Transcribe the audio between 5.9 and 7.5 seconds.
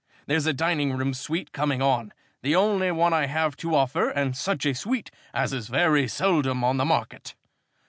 seldom on the market.